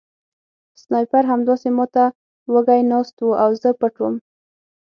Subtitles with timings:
[0.81, 2.03] سنایپر همداسې ما ته
[2.53, 4.15] وږی ناست و او زه پټ وم